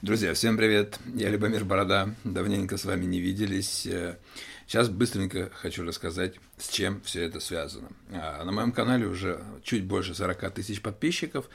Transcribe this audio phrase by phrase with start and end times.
[0.00, 0.96] Друзья, всем привет!
[1.16, 2.14] Я Любомир Борода.
[2.22, 3.84] Давненько с вами не виделись.
[4.64, 7.88] Сейчас быстренько хочу рассказать, с чем все это связано.
[8.12, 11.50] А, на моем канале уже чуть больше 40 тысяч подписчиков,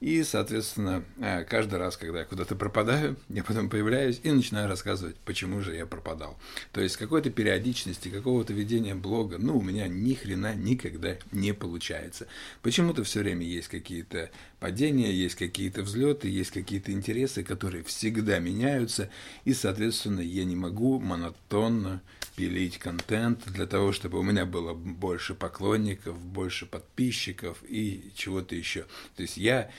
[0.00, 5.16] и, соответственно, э, каждый раз, когда я куда-то пропадаю, я потом появляюсь и начинаю рассказывать,
[5.24, 6.38] почему же я пропадал.
[6.72, 12.26] То есть какой-то периодичности, какого-то ведения блога, ну, у меня ни хрена никогда не получается.
[12.60, 19.08] Почему-то все время есть какие-то падения, есть какие-то взлеты, есть какие-то интересы, которые всегда меняются,
[19.44, 22.02] и, соответственно, я не могу монотонно
[22.36, 28.82] пилить контент для того, чтобы у меня было больше поклонников, больше подписчиков и чего-то еще.
[29.16, 29.70] То есть я,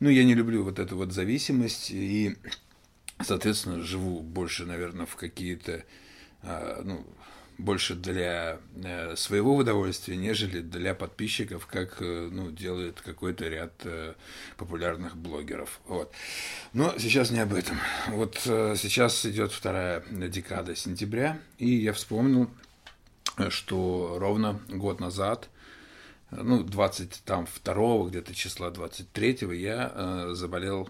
[0.00, 2.36] ну, я не люблю вот эту вот зависимость и,
[3.22, 5.84] соответственно, живу больше, наверное, в какие-то,
[6.42, 7.06] а, ну,
[7.60, 14.14] больше для э, своего удовольствия, нежели для подписчиков, как э, ну, делает какой-то ряд э,
[14.56, 15.80] популярных блогеров.
[15.86, 16.12] Вот.
[16.72, 17.78] Но сейчас не об этом.
[18.08, 22.50] Вот сейчас идет вторая декада сентября, и я вспомнил,
[23.48, 25.48] что ровно год назад,
[26.30, 30.88] ну, 22 где-то числа 23 я заболел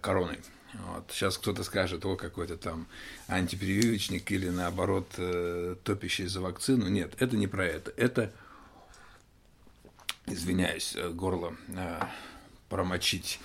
[0.00, 0.38] короной.
[0.74, 1.10] Вот.
[1.10, 2.86] Сейчас кто-то скажет, о, какой-то там
[3.28, 6.88] антипрививочник или наоборот э, топящий за вакцину.
[6.88, 7.92] Нет, это не про это.
[7.96, 8.32] Это,
[10.26, 12.00] извиняюсь, э, горло э,
[12.68, 13.40] промочить.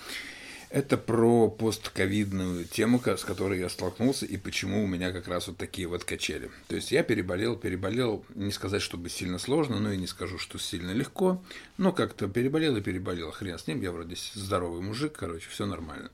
[0.76, 5.56] Это про постковидную тему, с которой я столкнулся, и почему у меня как раз вот
[5.56, 6.50] такие вот качели.
[6.68, 10.58] То есть я переболел, переболел, не сказать, чтобы сильно сложно, но и не скажу, что
[10.58, 11.42] сильно легко,
[11.78, 13.30] но как-то переболел и переболел.
[13.30, 16.10] Хрен с ним, я вроде здоровый мужик, короче, все нормально.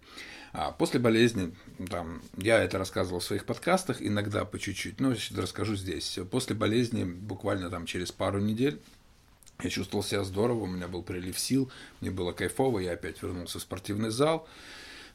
[0.52, 1.52] А после болезни,
[1.90, 6.20] там, я это рассказывал в своих подкастах, иногда по чуть-чуть, но расскажу здесь.
[6.30, 8.80] После болезни, буквально там через пару недель,
[9.60, 13.58] я чувствовал себя здорово, у меня был прилив сил, мне было кайфово, я опять вернулся
[13.58, 14.48] в спортивный зал.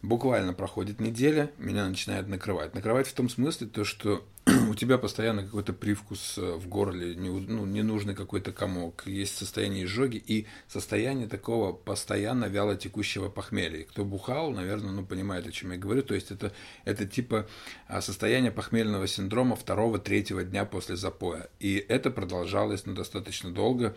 [0.02, 2.76] Буквально проходит неделя, меня начинает накрывать.
[2.76, 4.24] Накрывать в том смысле, то, что
[4.70, 9.86] у тебя постоянно какой-то привкус э, в горле, не, ну, ненужный какой-то комок, есть состояние
[9.86, 13.86] изжоги и состояние такого постоянно вяло текущего похмелья.
[13.86, 16.04] Кто бухал, наверное, ну, понимает, о чем я говорю.
[16.04, 16.54] То есть это,
[16.86, 17.48] это типа
[17.88, 21.50] а, состояние похмельного синдрома второго-третьего дня после запоя.
[21.60, 23.96] И это продолжалось ну, достаточно долго.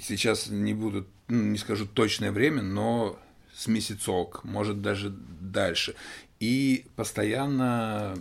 [0.00, 3.18] Сейчас не буду, ну, не скажу точное время, но
[3.58, 5.96] с месяцок, может даже дальше.
[6.38, 8.16] И постоянно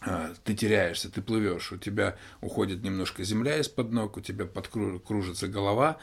[0.00, 5.46] а, ты теряешься, ты плывешь, у тебя уходит немножко земля из-под ног, у тебя подкружится
[5.46, 5.98] голова,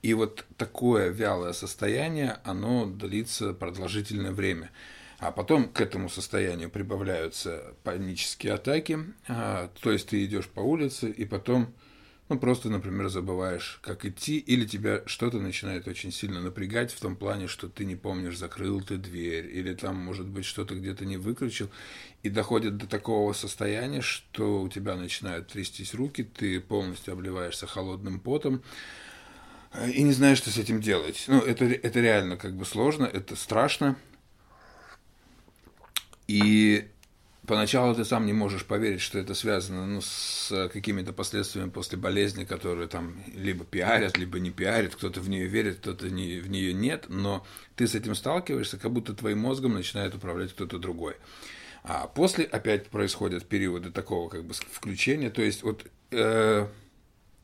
[0.00, 4.70] и вот такое вялое состояние, оно длится продолжительное время.
[5.18, 11.10] А потом к этому состоянию прибавляются панические атаки, а, то есть ты идешь по улице,
[11.10, 11.74] и потом
[12.30, 17.16] ну, просто, например, забываешь, как идти, или тебя что-то начинает очень сильно напрягать в том
[17.16, 21.16] плане, что ты не помнишь, закрыл ты дверь, или там, может быть, что-то где-то не
[21.16, 21.68] выключил,
[22.22, 28.20] и доходит до такого состояния, что у тебя начинают трястись руки, ты полностью обливаешься холодным
[28.20, 28.62] потом,
[29.72, 31.24] э, и не знаешь, что с этим делать.
[31.26, 33.96] Ну, это, это реально как бы сложно, это страшно.
[36.28, 36.88] И
[37.46, 42.44] поначалу ты сам не можешь поверить, что это связано ну, с какими-то последствиями после болезни,
[42.44, 46.72] которые там либо пиарят, либо не пиарят, кто-то в нее верит, кто-то не, в нее
[46.72, 47.46] нет, но
[47.76, 51.16] ты с этим сталкиваешься, как будто твоим мозгом начинает управлять кто-то другой.
[51.82, 56.66] А после опять происходят периоды такого как бы включения, то есть вот э,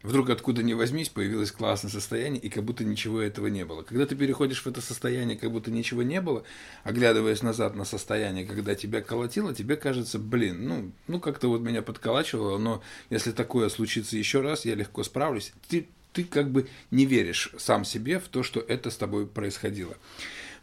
[0.03, 3.83] вдруг откуда ни возьмись, появилось классное состояние, и как будто ничего этого не было.
[3.83, 6.45] Когда ты переходишь в это состояние, как будто ничего не было,
[6.85, 11.83] оглядываясь назад на состояние, когда тебя колотило, тебе кажется, блин, ну, ну как-то вот меня
[11.83, 15.53] подколачивало, но если такое случится еще раз, я легко справлюсь.
[15.69, 19.97] Ты, ты как бы не веришь сам себе в то, что это с тобой происходило.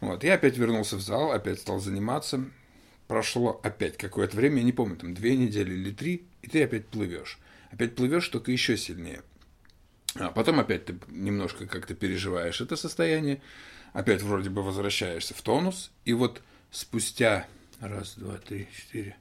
[0.00, 2.44] Вот, я опять вернулся в зал, опять стал заниматься.
[3.06, 6.86] Прошло опять какое-то время, я не помню, там две недели или три, и ты опять
[6.86, 7.38] плывешь.
[7.74, 9.22] Опять плывешь, только еще сильнее.
[10.14, 13.42] А потом опять ты немножко как-то переживаешь это состояние,
[13.92, 16.40] опять вроде бы возвращаешься в тонус, и вот
[16.70, 17.48] спустя
[17.80, 19.16] раз, два, три, четыре,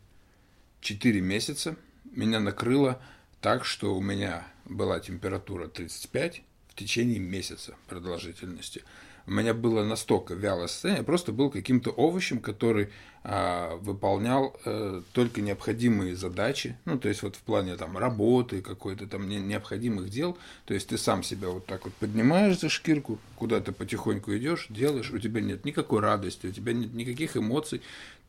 [0.82, 3.02] четыре месяца меня накрыло
[3.42, 8.84] так, что у меня была температура 35 в течение месяца продолжительности.
[9.26, 12.90] У меня было настолько вялое состояние, я просто был каким-то овощем, который
[13.24, 19.08] а, выполнял а, только необходимые задачи, ну, то есть вот в плане там работы, какой-то
[19.08, 23.18] там не, необходимых дел, то есть ты сам себя вот так вот поднимаешь за шкирку,
[23.38, 27.82] куда-то потихоньку идешь, делаешь, у тебя нет никакой радости, у тебя нет никаких эмоций,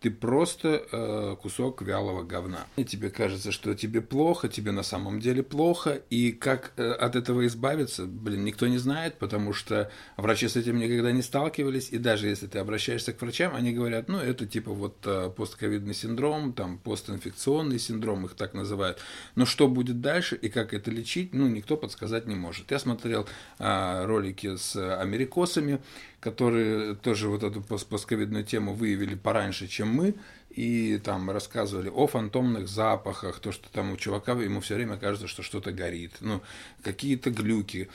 [0.04, 2.66] ты просто э, кусок вялого говна.
[2.76, 7.16] И тебе кажется, что тебе плохо, тебе на самом деле плохо, и как э, от
[7.16, 11.96] этого избавиться, блин, никто не знает, потому что врачи с этим никогда не сталкивались, и
[11.96, 16.52] даже если ты обращаешься к врачам, они говорят, ну, это типа вот э, постковидный синдром,
[16.52, 18.98] там, постинфекционный синдром, их так называют.
[19.36, 22.70] Но что будет дальше и как это лечить, ну, никто подсказать не может.
[22.70, 23.26] Я смотрел
[23.58, 25.80] э, ролики с америкосами,
[26.24, 30.14] которые тоже вот эту постковидную тему выявили пораньше, чем мы,
[30.48, 35.26] и там рассказывали о фантомных запахах, то, что там у чувака, ему все время кажется,
[35.28, 36.40] что что-то горит, ну,
[36.82, 37.90] какие-то глюки.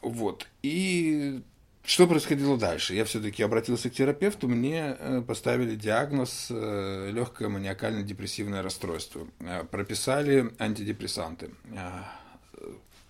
[0.00, 0.46] Вот.
[0.62, 1.42] И
[1.84, 2.94] что происходило дальше?
[2.94, 9.26] Я все-таки обратился к терапевту, мне э, поставили диагноз э, легкое маниакально-депрессивное расстройство.
[9.40, 11.50] Э, прописали антидепрессанты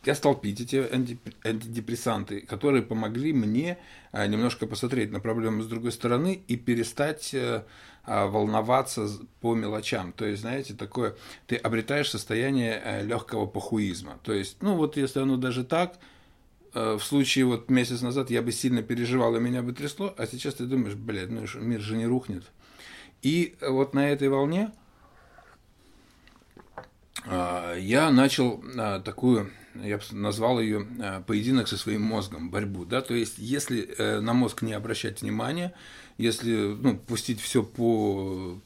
[0.04, 0.76] я стал пить эти
[1.44, 3.78] антидепрессанты, которые помогли мне
[4.12, 7.64] а, немножко посмотреть на проблему с другой стороны и перестать э,
[8.04, 9.08] а, волноваться
[9.40, 10.12] по мелочам.
[10.12, 11.16] То есть, знаете, такое,
[11.46, 14.18] ты обретаешь состояние э, легкого похуизма.
[14.22, 15.98] То есть, ну вот если оно даже так,
[16.72, 20.26] э, в случае вот месяц назад я бы сильно переживал, и меня бы трясло, а
[20.26, 22.44] сейчас ты думаешь, блядь, ну мир же не рухнет.
[23.20, 24.72] И вот на этой волне
[27.26, 28.64] а, я начал
[29.04, 33.82] такую я бы назвал ее э, поединок со своим мозгом, борьбу, да, то есть если
[33.96, 35.74] э, на мозг не обращать внимания,
[36.18, 38.58] если, ну, пустить все по,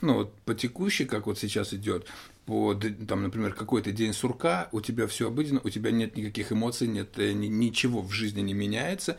[0.00, 2.06] ну, по текущей, как вот сейчас идет,
[2.46, 6.88] по, там, например, какой-то день сурка, у тебя все обыденно, у тебя нет никаких эмоций,
[6.88, 9.18] нет, э, ничего в жизни не меняется,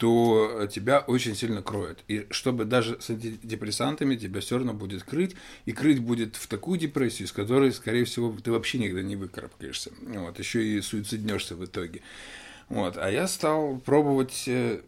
[0.00, 1.98] то тебя очень сильно кроет.
[2.08, 5.36] И чтобы даже с антидепрессантами тебя все равно будет крыть,
[5.66, 9.90] и крыть будет в такую депрессию, из которой, скорее всего, ты вообще никогда не выкарабкаешься.
[10.00, 12.00] Вот, еще и суициднешься в итоге.
[12.70, 14.80] Вот, а я стал пробовать э,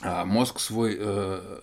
[0.00, 1.60] а, мозг свой э,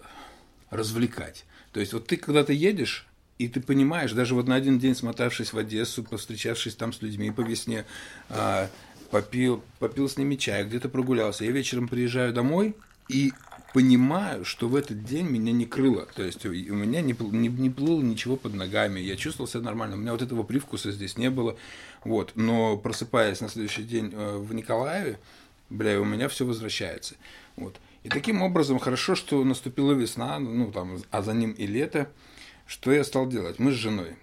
[0.69, 1.44] развлекать.
[1.74, 3.06] То есть вот ты когда-то едешь,
[3.38, 7.31] и ты понимаешь, даже вот на один день смотавшись в Одессу, повстречавшись там с людьми
[7.31, 7.83] по весне,
[8.30, 8.69] э,
[9.11, 11.45] попил, попил с ними чай, где-то прогулялся.
[11.45, 12.75] Я вечером приезжаю домой
[13.07, 13.33] и
[13.73, 16.07] понимаю, что в этот день меня не крыло.
[16.15, 19.00] То есть у меня не, не, не плыло ничего под ногами.
[19.00, 19.95] Я чувствовал себя нормально.
[19.95, 21.57] У меня вот этого привкуса здесь не было.
[22.03, 22.33] Вот.
[22.35, 25.19] Но просыпаясь на следующий день э, в Николаеве,
[25.69, 27.15] бля, у меня все возвращается.
[27.55, 27.75] Вот.
[28.03, 32.09] И таким образом хорошо, что наступила весна, ну там, а за ним и лето.
[32.65, 33.59] Что я стал делать?
[33.59, 34.15] Мы с женой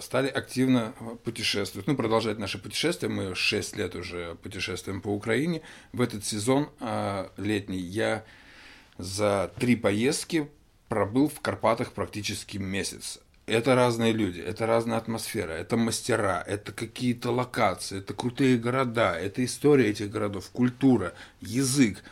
[0.00, 3.10] стали активно путешествовать, ну, продолжать наше путешествие.
[3.10, 5.62] Мы 6 лет уже путешествуем по Украине.
[5.92, 8.24] В этот сезон а, летний я
[8.98, 10.48] за три поездки
[10.88, 13.20] пробыл в Карпатах практически месяц.
[13.46, 19.44] Это разные люди, это разная атмосфера, это мастера, это какие-то локации, это крутые города, это
[19.44, 22.04] история этих городов, культура, язык.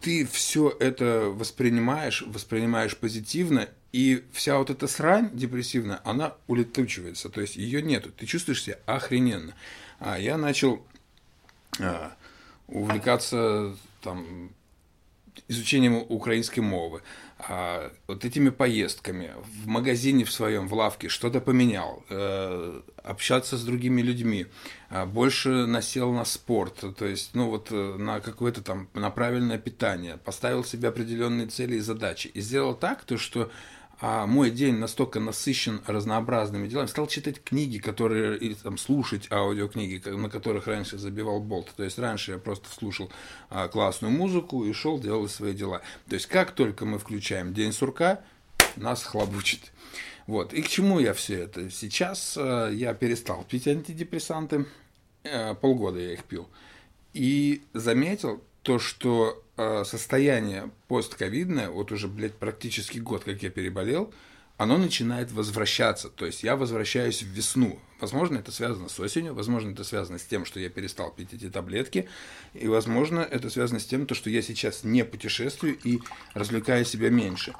[0.00, 7.40] Ты все это воспринимаешь, воспринимаешь позитивно, и вся вот эта срань депрессивная, она улетучивается, то
[7.40, 9.54] есть ее нету, ты чувствуешь себя охрененно.
[9.98, 10.84] А я начал
[11.80, 12.12] а,
[12.66, 14.50] увлекаться там
[15.48, 17.00] изучением украинской мовы,
[17.38, 23.64] а, вот этими поездками в магазине в своем, в лавке что-то поменял, э, общаться с
[23.64, 24.46] другими людьми,
[24.90, 29.56] а, больше насел на спорт, то есть, ну вот э, на какое-то там, на правильное
[29.56, 32.28] питание, поставил себе определенные цели и задачи.
[32.28, 33.50] И сделал так, то что
[33.98, 40.06] а мой день настолько насыщен разнообразными делами, стал читать книги, которые, или там, слушать аудиокниги,
[40.08, 41.72] на которых раньше забивал болт.
[41.76, 43.10] То есть раньше я просто слушал
[43.48, 45.80] а, классную музыку и шел, делал свои дела.
[46.08, 48.20] То есть как только мы включаем день сурка,
[48.76, 49.72] нас хлобучит.
[50.26, 50.52] Вот.
[50.52, 51.70] И к чему я все это?
[51.70, 54.66] Сейчас а, я перестал пить антидепрессанты,
[55.24, 56.48] а, полгода я их пил,
[57.14, 64.12] и заметил то, что состояние постковидное, вот уже, блядь, практически год, как я переболел,
[64.58, 66.08] оно начинает возвращаться.
[66.08, 67.78] То есть я возвращаюсь в весну.
[68.00, 71.48] Возможно, это связано с осенью, возможно, это связано с тем, что я перестал пить эти
[71.48, 72.08] таблетки,
[72.54, 76.00] и, возможно, это связано с тем, что я сейчас не путешествую и
[76.34, 77.54] развлекаю себя меньше.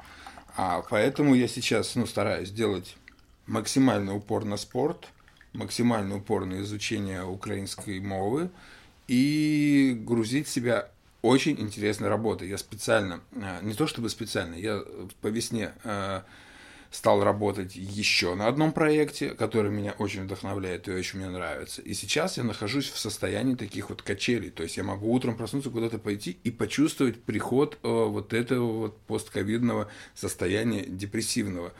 [0.55, 2.95] А поэтому я сейчас ну, стараюсь делать
[3.45, 5.07] максимальный упор на спорт,
[5.53, 8.49] максимальный упор на изучение украинской мовы
[9.07, 10.89] и грузить себя
[11.27, 12.45] очень интересная работа.
[12.45, 14.83] Я специально, э, не то чтобы специально, я
[15.21, 16.21] по весне э,
[16.91, 21.81] стал работать еще на одном проекте, который меня очень вдохновляет и очень мне нравится.
[21.81, 24.49] И сейчас я нахожусь в состоянии таких вот качелей.
[24.49, 28.99] То есть я могу утром проснуться, куда-то пойти и почувствовать приход э, вот этого вот
[29.01, 31.73] постковидного состояния депрессивного.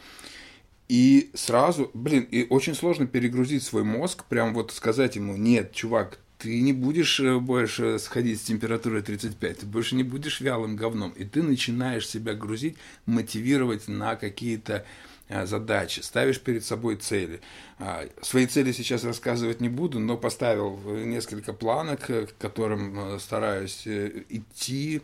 [0.88, 6.20] И сразу, блин, и очень сложно перегрузить свой мозг, прям вот сказать ему, нет, чувак,
[6.38, 11.12] ты не будешь э, больше сходить с температурой 35, ты больше не будешь вялым говном,
[11.12, 14.86] и ты начинаешь себя грузить, мотивировать на какие-то
[15.30, 17.42] а, задачи, ставишь перед собой цели.
[17.80, 23.20] А, свои цели сейчас рассказывать не буду, но поставил несколько планок, э, к которым э,
[23.20, 25.02] стараюсь э, идти.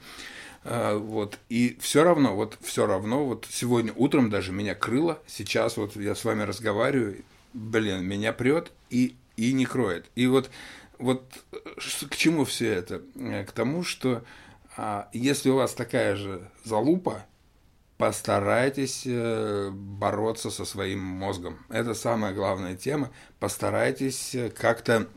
[0.63, 1.39] А, вот.
[1.49, 6.15] И все равно, вот все равно, вот сегодня утром даже меня крыло, сейчас вот я
[6.15, 7.17] с вами разговариваю,
[7.53, 10.05] блин, меня прет и, и не кроет.
[10.15, 10.49] И вот,
[11.03, 11.43] вот
[12.09, 13.01] к чему все это?
[13.45, 14.23] К тому, что
[15.13, 17.25] если у вас такая же залупа,
[17.97, 21.59] постарайтесь э, бороться со своим мозгом.
[21.69, 23.11] Это самая главная тема.
[23.39, 25.07] Постарайтесь э, как-то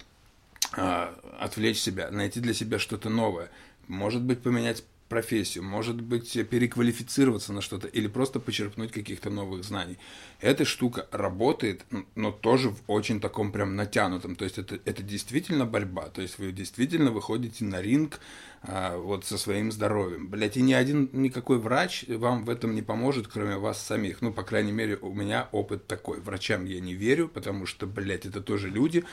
[0.73, 3.51] а, отвлечь себя, найти для себя что-то новое.
[3.89, 9.99] Может быть, поменять профессию, может быть, переквалифицироваться на что-то или просто почерпнуть каких-то новых знаний.
[10.41, 11.85] Эта штука работает,
[12.15, 14.37] но тоже в очень таком прям натянутом.
[14.37, 16.09] То есть это, это действительно борьба.
[16.09, 18.21] То есть вы действительно выходите на ринг
[18.63, 20.29] а, вот со своим здоровьем.
[20.29, 24.23] Блять, и ни один, никакой врач вам в этом не поможет, кроме вас самих.
[24.23, 26.21] Ну, по крайней мере, у меня опыт такой.
[26.21, 29.05] Врачам я не верю, потому что, блядь, это тоже люди.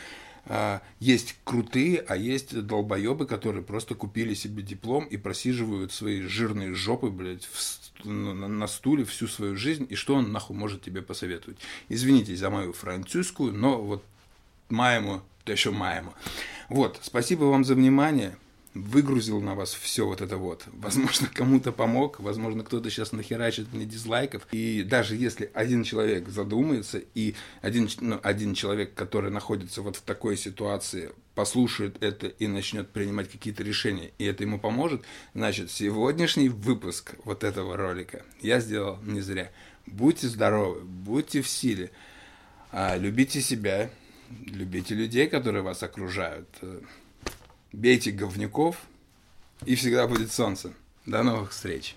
[0.46, 6.74] А, есть крутые, а есть долбоебы, которые просто купили себе диплом и просиживают свои жирные
[6.74, 11.02] жопы, блядь, в, на, на стуле всю свою жизнь, и что он нахуй может тебе
[11.02, 11.58] посоветовать?
[11.88, 14.04] Извините за мою французскую, но вот
[14.70, 16.14] маему, то еще маему.
[16.68, 18.38] Вот, спасибо вам за внимание
[18.74, 20.63] выгрузил на вас все вот это вот.
[20.74, 24.48] Возможно, кому-то помог, возможно, кто-то сейчас нахерачит мне дизлайков.
[24.51, 30.01] И даже если один человек задумается, и один, ну, один человек, который находится вот в
[30.01, 35.03] такой ситуации, послушает это и начнет принимать какие-то решения, и это ему поможет,
[35.34, 39.51] значит, сегодняшний выпуск вот этого ролика я сделал не зря.
[39.86, 41.92] Будьте здоровы, будьте в силе,
[42.72, 43.89] а, любите себя,
[44.46, 46.48] любите людей, которые вас окружают
[47.74, 48.77] бейте говнюков,
[49.65, 50.72] и всегда будет солнце.
[51.06, 51.96] До новых встреч!